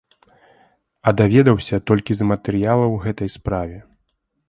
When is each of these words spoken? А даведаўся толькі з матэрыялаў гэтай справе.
А 1.09 1.13
даведаўся 1.19 1.75
толькі 1.91 2.11
з 2.23 2.31
матэрыялаў 2.33 3.01
гэтай 3.07 3.29
справе. 3.39 3.77